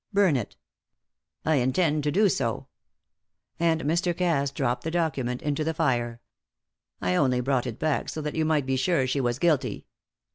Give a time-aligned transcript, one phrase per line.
[0.11, 0.55] Burn it."
[1.45, 2.65] "I intend to do so."
[3.59, 4.17] And Mr.
[4.17, 6.21] Cass dropped the document into the fire.
[6.99, 9.85] "I only brought it back so that you might be sure she was guilty.